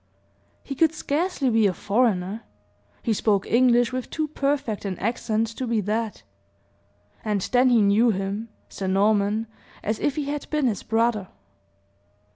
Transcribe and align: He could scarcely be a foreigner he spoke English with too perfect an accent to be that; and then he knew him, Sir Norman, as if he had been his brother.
He 0.63 0.73
could 0.73 0.95
scarcely 0.95 1.51
be 1.51 1.67
a 1.67 1.75
foreigner 1.75 2.41
he 3.03 3.13
spoke 3.13 3.45
English 3.45 3.93
with 3.93 4.09
too 4.09 4.29
perfect 4.29 4.83
an 4.83 4.97
accent 4.97 5.45
to 5.55 5.67
be 5.67 5.79
that; 5.81 6.23
and 7.23 7.41
then 7.51 7.69
he 7.69 7.83
knew 7.83 8.09
him, 8.09 8.49
Sir 8.67 8.87
Norman, 8.87 9.45
as 9.83 9.99
if 9.99 10.15
he 10.15 10.23
had 10.23 10.49
been 10.49 10.65
his 10.65 10.81
brother. 10.81 11.27